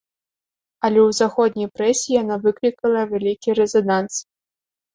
[0.89, 4.15] Але ў заходняй прэсе яна выклікала вялікі рэзананс.